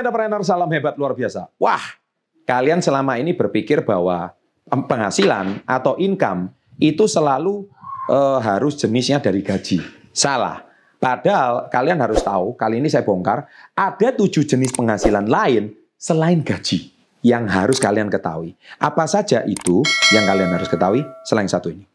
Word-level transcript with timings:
entrepreneur, 0.00 0.40
salam 0.42 0.70
hebat 0.72 0.96
luar 0.96 1.12
biasa. 1.12 1.52
Wah, 1.60 2.00
kalian 2.48 2.80
selama 2.80 3.20
ini 3.20 3.36
berpikir 3.36 3.84
bahwa 3.84 4.32
penghasilan 4.66 5.62
atau 5.68 5.94
income 6.00 6.50
itu 6.80 7.04
selalu 7.04 7.68
uh, 8.08 8.40
harus 8.40 8.74
jenisnya 8.80 9.20
dari 9.20 9.44
gaji. 9.44 9.78
Salah. 10.10 10.66
Padahal 11.00 11.72
kalian 11.72 11.96
harus 11.96 12.20
tahu, 12.20 12.52
kali 12.60 12.76
ini 12.76 12.92
saya 12.92 13.00
bongkar, 13.00 13.48
ada 13.72 14.08
tujuh 14.12 14.44
jenis 14.44 14.76
penghasilan 14.76 15.24
lain 15.24 15.72
selain 15.96 16.44
gaji 16.44 16.92
yang 17.24 17.48
harus 17.48 17.80
kalian 17.80 18.12
ketahui. 18.12 18.52
Apa 18.76 19.08
saja 19.08 19.40
itu 19.48 19.80
yang 20.12 20.28
kalian 20.28 20.52
harus 20.52 20.68
ketahui 20.68 21.00
selain 21.24 21.48
satu 21.48 21.72
ini? 21.72 21.88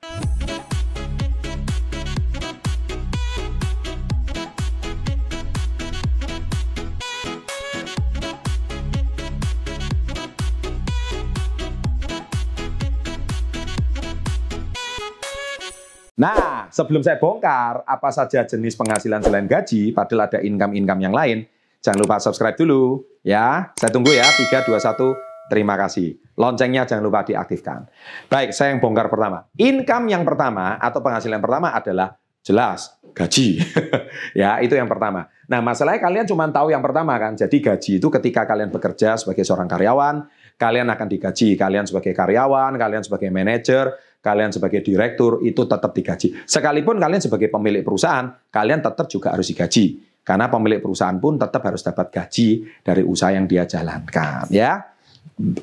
Nah, 16.16 16.72
sebelum 16.72 17.04
saya 17.04 17.20
bongkar 17.20 17.84
apa 17.84 18.08
saja 18.08 18.48
jenis 18.48 18.80
penghasilan 18.80 19.20
selain 19.20 19.52
gaji, 19.52 19.92
padahal 19.92 20.32
ada 20.32 20.40
income-income 20.40 21.02
yang 21.04 21.12
lain, 21.12 21.44
jangan 21.84 22.00
lupa 22.08 22.24
subscribe 22.24 22.56
dulu 22.56 23.04
ya. 23.20 23.76
Saya 23.76 23.92
tunggu 23.92 24.16
ya, 24.16 24.24
3, 24.24 24.64
2, 24.64 24.80
1, 24.80 25.52
terima 25.52 25.76
kasih. 25.76 26.16
Loncengnya 26.40 26.88
jangan 26.88 27.04
lupa 27.04 27.28
diaktifkan. 27.28 27.92
Baik, 28.32 28.56
saya 28.56 28.72
yang 28.72 28.80
bongkar 28.80 29.12
pertama. 29.12 29.44
Income 29.60 30.08
yang 30.08 30.24
pertama 30.24 30.80
atau 30.80 31.04
penghasilan 31.04 31.44
pertama 31.44 31.76
adalah 31.76 32.16
jelas 32.48 32.96
gaji. 33.12 33.60
ya, 34.40 34.64
itu 34.64 34.72
yang 34.72 34.88
pertama. 34.88 35.28
Nah, 35.52 35.60
masalahnya 35.60 36.00
kalian 36.00 36.26
cuma 36.32 36.48
tahu 36.48 36.72
yang 36.72 36.84
pertama 36.84 37.12
kan. 37.20 37.36
Jadi 37.36 37.60
gaji 37.60 37.92
itu 38.00 38.08
ketika 38.08 38.48
kalian 38.48 38.72
bekerja 38.72 39.20
sebagai 39.20 39.44
seorang 39.44 39.68
karyawan, 39.68 40.16
kalian 40.56 40.88
akan 40.88 41.08
digaji. 41.12 41.60
Kalian 41.60 41.84
sebagai 41.84 42.16
karyawan, 42.16 42.72
kalian 42.80 43.04
sebagai 43.04 43.28
manajer, 43.32 43.92
kalian 44.26 44.50
sebagai 44.50 44.82
direktur 44.82 45.46
itu 45.46 45.70
tetap 45.70 45.94
digaji. 45.94 46.34
Sekalipun 46.50 46.98
kalian 46.98 47.22
sebagai 47.22 47.54
pemilik 47.54 47.86
perusahaan, 47.86 48.26
kalian 48.50 48.82
tetap 48.82 49.06
juga 49.06 49.38
harus 49.38 49.46
digaji. 49.54 50.02
Karena 50.26 50.50
pemilik 50.50 50.82
perusahaan 50.82 51.14
pun 51.22 51.38
tetap 51.38 51.62
harus 51.62 51.86
dapat 51.86 52.10
gaji 52.10 52.66
dari 52.82 53.06
usaha 53.06 53.30
yang 53.30 53.46
dia 53.46 53.70
jalankan, 53.70 54.50
ya. 54.50 54.82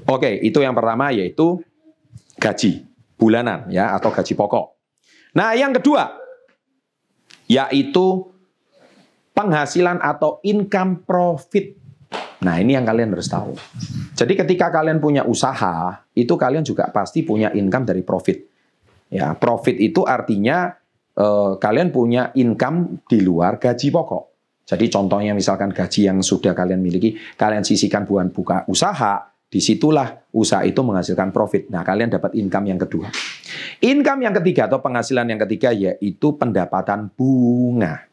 Oke, 0.07 0.39
itu 0.39 0.63
yang 0.63 0.79
pertama 0.79 1.11
yaitu 1.11 1.59
gaji 2.39 2.87
bulanan 3.19 3.67
ya 3.75 3.91
atau 3.99 4.15
gaji 4.15 4.39
pokok. 4.39 4.79
Nah, 5.35 5.59
yang 5.59 5.75
kedua 5.75 6.15
yaitu 7.51 8.31
penghasilan 9.35 9.99
atau 9.99 10.39
income 10.47 11.03
profit. 11.03 11.75
Nah, 12.43 12.59
ini 12.59 12.79
yang 12.79 12.87
kalian 12.87 13.15
harus 13.15 13.27
tahu. 13.27 13.55
Jadi 14.15 14.35
ketika 14.35 14.71
kalian 14.71 14.99
punya 14.99 15.27
usaha, 15.27 16.07
itu 16.15 16.35
kalian 16.35 16.63
juga 16.63 16.91
pasti 16.91 17.23
punya 17.27 17.51
income 17.55 17.87
dari 17.87 18.03
profit. 18.03 18.52
Ya, 19.13 19.37
profit 19.37 19.77
itu 19.77 20.09
artinya 20.09 20.73
eh, 21.13 21.53
kalian 21.61 21.93
punya 21.93 22.33
income 22.33 23.05
di 23.05 23.21
luar 23.21 23.61
gaji 23.61 23.93
pokok. 23.93 24.25
Jadi 24.65 24.89
contohnya 24.89 25.37
misalkan 25.37 25.69
gaji 25.75 26.09
yang 26.09 26.25
sudah 26.25 26.57
kalian 26.57 26.81
miliki, 26.81 27.13
kalian 27.37 27.61
sisihkan 27.61 28.09
buat 28.09 28.33
buka 28.33 28.65
usaha, 28.73 29.33
di 29.53 29.61
situlah 29.61 30.25
usaha 30.33 30.65
itu 30.65 30.81
menghasilkan 30.81 31.29
profit. 31.29 31.69
Nah, 31.69 31.85
kalian 31.85 32.09
dapat 32.09 32.33
income 32.41 32.73
yang 32.73 32.81
kedua. 32.81 33.13
Income 33.85 34.25
yang 34.25 34.35
ketiga 34.41 34.65
atau 34.65 34.81
penghasilan 34.81 35.29
yang 35.29 35.41
ketiga 35.45 35.77
yaitu 35.77 36.33
pendapatan 36.41 37.13
bunga. 37.13 38.09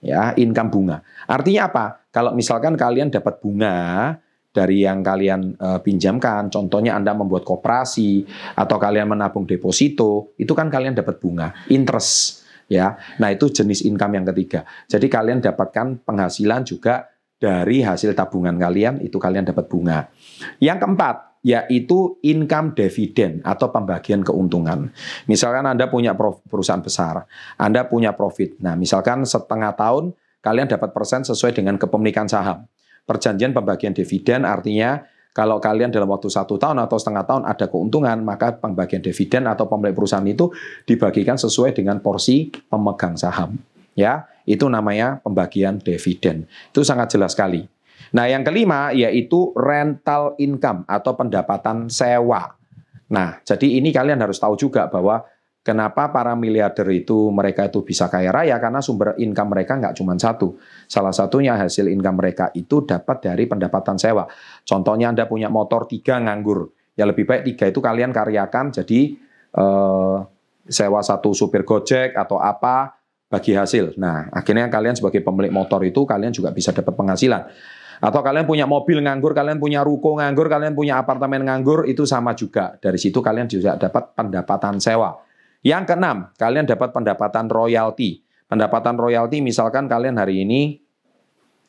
Ya, 0.00 0.32
income 0.40 0.72
bunga. 0.72 1.04
Artinya 1.28 1.68
apa? 1.68 2.08
Kalau 2.08 2.32
misalkan 2.32 2.80
kalian 2.80 3.12
dapat 3.12 3.44
bunga, 3.44 4.16
dari 4.50 4.82
yang 4.82 5.06
kalian 5.06 5.54
uh, 5.62 5.78
pinjamkan, 5.78 6.50
contohnya 6.50 6.98
Anda 6.98 7.14
membuat 7.14 7.46
koperasi 7.46 8.26
atau 8.58 8.76
kalian 8.82 9.14
menabung 9.14 9.46
deposito, 9.46 10.34
itu 10.42 10.50
kan 10.58 10.66
kalian 10.66 10.98
dapat 10.98 11.22
bunga, 11.22 11.54
interest 11.70 12.42
ya. 12.66 12.98
Nah, 13.22 13.30
itu 13.30 13.46
jenis 13.46 13.86
income 13.86 14.18
yang 14.18 14.26
ketiga. 14.34 14.66
Jadi 14.90 15.06
kalian 15.06 15.38
dapatkan 15.38 16.02
penghasilan 16.02 16.66
juga 16.66 17.06
dari 17.38 17.80
hasil 17.86 18.10
tabungan 18.12 18.58
kalian, 18.58 18.98
itu 19.06 19.16
kalian 19.22 19.46
dapat 19.46 19.70
bunga. 19.70 20.10
Yang 20.58 20.78
keempat, 20.82 21.16
yaitu 21.40 22.20
income 22.20 22.76
dividend 22.76 23.40
atau 23.46 23.70
pembagian 23.72 24.20
keuntungan. 24.20 24.90
Misalkan 25.30 25.64
Anda 25.64 25.86
punya 25.88 26.12
perusahaan 26.18 26.82
besar, 26.82 27.24
Anda 27.54 27.86
punya 27.86 28.12
profit. 28.18 28.58
Nah, 28.60 28.74
misalkan 28.74 29.22
setengah 29.22 29.72
tahun 29.78 30.12
kalian 30.42 30.68
dapat 30.68 30.90
persen 30.90 31.22
sesuai 31.22 31.54
dengan 31.56 31.78
kepemilikan 31.80 32.28
saham 32.28 32.68
perjanjian 33.04 33.52
pembagian 33.54 33.92
dividen 33.92 34.44
artinya 34.46 35.00
kalau 35.30 35.62
kalian 35.62 35.94
dalam 35.94 36.10
waktu 36.10 36.26
satu 36.26 36.58
tahun 36.58 36.82
atau 36.82 36.98
setengah 36.98 37.22
tahun 37.22 37.42
ada 37.46 37.70
keuntungan, 37.70 38.18
maka 38.26 38.50
pembagian 38.58 38.98
dividen 38.98 39.46
atau 39.46 39.70
pemilik 39.70 39.94
perusahaan 39.94 40.26
itu 40.26 40.50
dibagikan 40.82 41.38
sesuai 41.38 41.70
dengan 41.70 42.02
porsi 42.02 42.50
pemegang 42.66 43.14
saham. 43.14 43.54
Ya, 43.94 44.26
itu 44.42 44.66
namanya 44.66 45.22
pembagian 45.22 45.78
dividen. 45.78 46.50
Itu 46.74 46.82
sangat 46.82 47.14
jelas 47.14 47.38
sekali. 47.38 47.62
Nah, 48.10 48.26
yang 48.26 48.42
kelima 48.42 48.90
yaitu 48.90 49.54
rental 49.54 50.34
income 50.42 50.82
atau 50.90 51.14
pendapatan 51.14 51.86
sewa. 51.86 52.58
Nah, 53.06 53.38
jadi 53.46 53.78
ini 53.78 53.94
kalian 53.94 54.18
harus 54.18 54.42
tahu 54.42 54.58
juga 54.58 54.90
bahwa 54.90 55.22
Kenapa 55.60 56.08
para 56.08 56.32
miliarder 56.32 56.88
itu 56.88 57.28
mereka 57.28 57.68
itu 57.68 57.84
bisa 57.84 58.08
kaya 58.08 58.32
raya? 58.32 58.56
Karena 58.56 58.80
sumber 58.80 59.12
income 59.20 59.52
mereka 59.52 59.76
nggak 59.76 59.92
cuma 59.92 60.16
satu. 60.16 60.56
Salah 60.88 61.12
satunya 61.12 61.52
hasil 61.52 61.84
income 61.92 62.16
mereka 62.16 62.48
itu 62.56 62.80
dapat 62.88 63.20
dari 63.20 63.44
pendapatan 63.44 64.00
sewa. 64.00 64.24
Contohnya 64.64 65.12
Anda 65.12 65.28
punya 65.28 65.52
motor 65.52 65.84
tiga 65.84 66.16
nganggur. 66.16 66.72
Ya 66.96 67.04
lebih 67.04 67.28
baik 67.28 67.44
tiga 67.44 67.68
itu 67.68 67.84
kalian 67.84 68.08
karyakan 68.08 68.72
jadi 68.72 69.20
eh, 69.52 70.16
sewa 70.64 71.00
satu 71.04 71.36
supir 71.36 71.68
gojek 71.68 72.16
atau 72.16 72.40
apa 72.40 72.96
bagi 73.28 73.52
hasil. 73.52 74.00
Nah 74.00 74.32
akhirnya 74.32 74.72
kalian 74.72 74.96
sebagai 74.96 75.20
pemilik 75.20 75.52
motor 75.52 75.84
itu 75.84 76.08
kalian 76.08 76.32
juga 76.32 76.56
bisa 76.56 76.72
dapat 76.72 76.96
penghasilan. 76.96 77.52
Atau 78.00 78.24
kalian 78.24 78.48
punya 78.48 78.64
mobil 78.64 79.04
nganggur, 79.04 79.36
kalian 79.36 79.60
punya 79.60 79.84
ruko 79.84 80.16
nganggur, 80.16 80.48
kalian 80.48 80.72
punya 80.72 80.96
apartemen 80.96 81.44
nganggur, 81.44 81.84
itu 81.84 82.08
sama 82.08 82.32
juga. 82.32 82.80
Dari 82.80 82.96
situ 82.96 83.20
kalian 83.20 83.44
juga 83.44 83.76
dapat 83.76 84.16
pendapatan 84.16 84.80
sewa. 84.80 85.20
Yang 85.60 85.92
keenam, 85.92 86.32
kalian 86.40 86.64
dapat 86.64 86.92
pendapatan 86.92 87.46
royalti. 87.52 88.24
Pendapatan 88.48 88.96
royalti 88.96 89.44
misalkan 89.44 89.86
kalian 89.86 90.16
hari 90.18 90.42
ini 90.42 90.80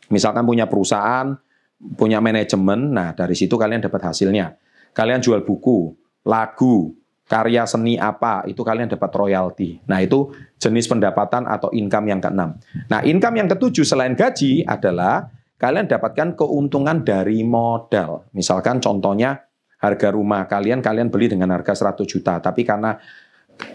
misalkan 0.07 0.47
punya 0.47 0.65
perusahaan, 0.65 1.35
punya 1.99 2.23
manajemen, 2.23 2.91
nah 2.91 3.11
dari 3.11 3.35
situ 3.35 3.59
kalian 3.59 3.83
dapat 3.83 4.11
hasilnya. 4.11 4.55
Kalian 4.91 5.23
jual 5.23 5.43
buku, 5.43 5.95
lagu, 6.27 6.95
karya 7.27 7.63
seni 7.63 7.95
apa, 7.95 8.43
itu 8.47 8.59
kalian 8.59 8.91
dapat 8.91 9.11
royalti. 9.15 9.79
Nah 9.87 10.03
itu 10.03 10.35
jenis 10.59 10.87
pendapatan 10.91 11.47
atau 11.47 11.71
income 11.71 12.11
yang 12.11 12.19
keenam. 12.19 12.59
Nah 12.91 12.99
income 13.07 13.39
yang 13.39 13.47
ketujuh 13.47 13.87
selain 13.87 14.15
gaji 14.19 14.67
adalah 14.67 15.31
kalian 15.55 15.87
dapatkan 15.87 16.35
keuntungan 16.35 17.07
dari 17.07 17.43
modal. 17.47 18.27
Misalkan 18.35 18.83
contohnya 18.83 19.47
harga 19.79 20.11
rumah 20.11 20.45
kalian, 20.45 20.83
kalian 20.83 21.07
beli 21.07 21.31
dengan 21.31 21.55
harga 21.55 21.71
100 21.71 22.03
juta, 22.03 22.37
tapi 22.43 22.67
karena 22.67 22.99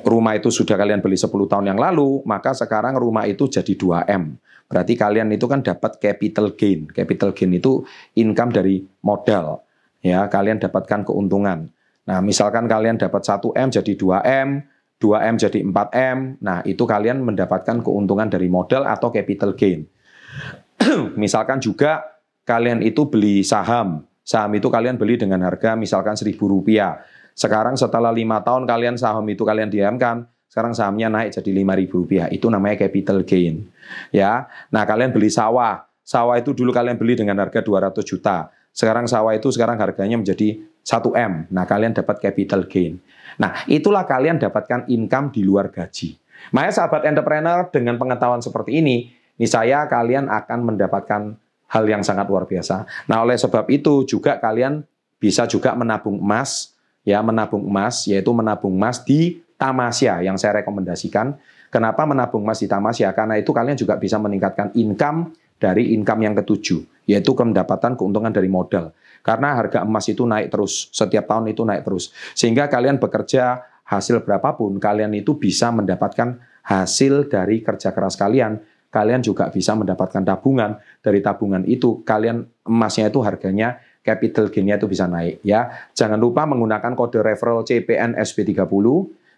rumah 0.06 0.38
itu 0.38 0.48
sudah 0.52 0.78
kalian 0.78 1.02
beli 1.02 1.18
10 1.18 1.30
tahun 1.32 1.66
yang 1.74 1.80
lalu, 1.80 2.22
maka 2.24 2.54
sekarang 2.54 2.94
rumah 2.96 3.24
itu 3.26 3.46
jadi 3.50 3.72
2M. 3.74 4.38
Berarti 4.66 4.98
kalian 4.98 5.30
itu 5.30 5.46
kan 5.46 5.62
dapat 5.62 6.02
capital 6.02 6.54
gain. 6.58 6.90
Capital 6.90 7.30
gain 7.34 7.54
itu 7.54 7.86
income 8.18 8.50
dari 8.50 8.82
modal. 9.02 9.62
Ya, 10.02 10.26
kalian 10.26 10.58
dapatkan 10.58 11.06
keuntungan. 11.06 11.70
Nah, 12.06 12.18
misalkan 12.22 12.70
kalian 12.70 12.98
dapat 12.98 13.22
1M 13.26 13.68
jadi 13.74 13.92
2M, 13.98 14.48
2M 15.02 15.34
jadi 15.38 15.58
4M. 15.66 16.18
Nah, 16.38 16.62
itu 16.62 16.82
kalian 16.86 17.22
mendapatkan 17.22 17.82
keuntungan 17.82 18.30
dari 18.30 18.46
modal 18.46 18.86
atau 18.86 19.10
capital 19.10 19.54
gain. 19.58 19.86
misalkan 21.22 21.58
juga 21.58 22.04
kalian 22.46 22.84
itu 22.84 23.08
beli 23.08 23.42
saham. 23.42 24.04
Saham 24.26 24.58
itu 24.58 24.66
kalian 24.66 24.98
beli 24.98 25.14
dengan 25.14 25.46
harga 25.46 25.78
misalkan 25.78 26.18
seribu 26.18 26.50
rupiah 26.50 26.98
sekarang 27.36 27.76
setelah 27.76 28.08
lima 28.08 28.40
tahun 28.40 28.64
kalian 28.64 28.96
saham 28.96 29.28
itu 29.28 29.44
kalian 29.44 29.68
diamkan, 29.68 30.24
sekarang 30.48 30.72
sahamnya 30.72 31.12
naik 31.12 31.36
jadi 31.36 31.52
lima 31.52 31.76
ribu 31.76 32.00
rupiah. 32.00 32.32
Itu 32.32 32.48
namanya 32.48 32.88
capital 32.88 33.28
gain. 33.28 33.68
Ya, 34.08 34.48
nah 34.72 34.88
kalian 34.88 35.12
beli 35.12 35.28
sawah. 35.28 35.84
Sawah 36.00 36.40
itu 36.40 36.56
dulu 36.56 36.72
kalian 36.72 36.96
beli 36.96 37.12
dengan 37.12 37.36
harga 37.36 37.60
200 37.60 37.92
juta. 38.08 38.48
Sekarang 38.72 39.04
sawah 39.04 39.36
itu 39.36 39.52
sekarang 39.52 39.76
harganya 39.76 40.16
menjadi 40.16 40.64
1 40.80 41.12
M. 41.12 41.32
Nah 41.52 41.68
kalian 41.68 41.92
dapat 41.92 42.24
capital 42.24 42.64
gain. 42.64 43.04
Nah 43.36 43.68
itulah 43.68 44.08
kalian 44.08 44.40
dapatkan 44.40 44.88
income 44.88 45.28
di 45.34 45.44
luar 45.44 45.68
gaji. 45.68 46.16
Makanya 46.56 46.72
sahabat 46.72 47.04
entrepreneur 47.04 47.68
dengan 47.68 48.00
pengetahuan 48.00 48.40
seperti 48.40 48.80
ini, 48.80 49.12
saya 49.44 49.84
kalian 49.90 50.32
akan 50.32 50.72
mendapatkan 50.72 51.36
hal 51.68 51.84
yang 51.84 52.00
sangat 52.06 52.30
luar 52.30 52.46
biasa. 52.46 52.86
Nah 53.10 53.26
oleh 53.26 53.36
sebab 53.36 53.66
itu 53.68 54.06
juga 54.06 54.38
kalian 54.38 54.86
bisa 55.18 55.44
juga 55.44 55.74
menabung 55.74 56.22
emas 56.22 56.75
ya 57.06 57.22
menabung 57.22 57.62
emas 57.62 58.04
yaitu 58.10 58.34
menabung 58.34 58.74
emas 58.74 59.00
di 59.06 59.40
Tamasya 59.56 60.26
yang 60.26 60.36
saya 60.36 60.60
rekomendasikan. 60.60 61.38
Kenapa 61.70 62.04
menabung 62.04 62.44
emas 62.44 62.60
di 62.60 62.68
Tamasya? 62.68 63.14
Karena 63.14 63.38
itu 63.38 63.54
kalian 63.54 63.78
juga 63.78 63.96
bisa 63.96 64.18
meningkatkan 64.18 64.74
income 64.76 65.32
dari 65.56 65.96
income 65.96 66.28
yang 66.28 66.34
ketujuh, 66.36 67.08
yaitu 67.08 67.32
pendapatan 67.32 67.96
keuntungan 67.96 68.28
dari 68.34 68.50
modal. 68.50 68.92
Karena 69.24 69.56
harga 69.56 69.82
emas 69.82 70.06
itu 70.06 70.22
naik 70.22 70.52
terus, 70.52 70.92
setiap 70.92 71.26
tahun 71.26 71.50
itu 71.50 71.64
naik 71.64 71.82
terus. 71.82 72.12
Sehingga 72.36 72.68
kalian 72.70 73.00
bekerja 73.00 73.64
hasil 73.82 74.22
berapapun, 74.22 74.78
kalian 74.78 75.10
itu 75.16 75.34
bisa 75.34 75.72
mendapatkan 75.72 76.38
hasil 76.62 77.26
dari 77.26 77.64
kerja 77.64 77.90
keras 77.90 78.14
kalian. 78.14 78.62
Kalian 78.86 79.20
juga 79.20 79.50
bisa 79.50 79.74
mendapatkan 79.74 80.22
tabungan. 80.22 80.78
Dari 81.02 81.18
tabungan 81.20 81.66
itu, 81.66 82.06
kalian 82.06 82.46
emasnya 82.64 83.10
itu 83.10 83.18
harganya 83.20 83.82
capital 84.06 84.46
gain-nya 84.54 84.78
itu 84.78 84.86
bisa 84.86 85.10
naik 85.10 85.42
ya. 85.42 85.90
Jangan 85.90 86.14
lupa 86.22 86.46
menggunakan 86.46 86.94
kode 86.94 87.18
referral 87.26 87.66
CPN 87.66 88.14
SB30. 88.14 88.86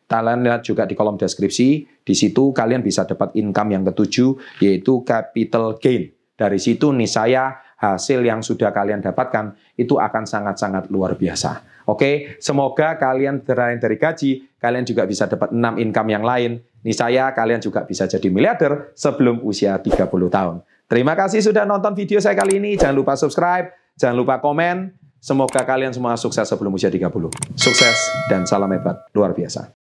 Kalian 0.08 0.40
lihat 0.40 0.64
juga 0.64 0.88
di 0.88 0.96
kolom 0.96 1.20
deskripsi, 1.20 1.68
di 2.00 2.14
situ 2.16 2.52
kalian 2.52 2.80
bisa 2.80 3.04
dapat 3.04 3.32
income 3.36 3.76
yang 3.76 3.84
ketujuh, 3.88 4.60
yaitu 4.64 5.04
capital 5.04 5.76
gain. 5.76 6.12
Dari 6.32 6.56
situ 6.56 6.92
nih 6.96 7.08
saya 7.08 7.60
hasil 7.78 8.24
yang 8.24 8.40
sudah 8.40 8.72
kalian 8.72 9.04
dapatkan 9.04 9.54
itu 9.76 10.00
akan 10.00 10.24
sangat-sangat 10.24 10.88
luar 10.88 11.14
biasa. 11.14 11.82
Oke, 11.88 12.36
semoga 12.36 13.00
kalian 13.00 13.40
selain 13.40 13.80
dari 13.80 13.96
gaji, 13.96 14.44
kalian 14.60 14.84
juga 14.84 15.08
bisa 15.08 15.24
dapat 15.24 15.56
6 15.56 15.80
income 15.80 16.08
yang 16.12 16.24
lain. 16.24 16.60
Nih 16.84 16.92
saya, 16.92 17.32
kalian 17.32 17.64
juga 17.64 17.82
bisa 17.88 18.04
jadi 18.04 18.28
miliarder 18.28 18.92
sebelum 18.92 19.40
usia 19.40 19.80
30 19.80 20.04
tahun. 20.08 20.60
Terima 20.88 21.16
kasih 21.16 21.40
sudah 21.40 21.64
nonton 21.64 21.92
video 21.92 22.20
saya 22.20 22.36
kali 22.36 22.60
ini. 22.60 22.76
Jangan 22.76 22.96
lupa 22.96 23.12
subscribe, 23.16 23.72
jangan 23.98 24.16
lupa 24.16 24.38
komen. 24.40 24.94
Semoga 25.18 25.66
kalian 25.66 25.90
semua 25.90 26.14
sukses 26.14 26.46
sebelum 26.46 26.78
usia 26.78 26.88
30. 26.88 27.10
Sukses 27.58 27.98
dan 28.30 28.46
salam 28.46 28.70
hebat 28.70 29.02
luar 29.10 29.34
biasa. 29.34 29.77